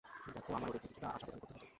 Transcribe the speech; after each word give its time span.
দেখো, 0.27 0.49
আমার 0.55 0.69
ওদেরকে 0.69 0.87
কিছুটা 0.87 1.07
আশা 1.07 1.25
প্রদান 1.25 1.39
করতে 1.39 1.53
হতো। 1.53 1.65